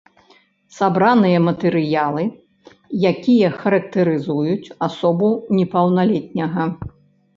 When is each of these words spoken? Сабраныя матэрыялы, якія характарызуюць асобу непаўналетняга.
Сабраныя 0.77 1.39
матэрыялы, 1.47 2.23
якія 3.11 3.49
характарызуюць 3.61 4.73
асобу 4.89 5.29
непаўналетняга. 5.59 6.63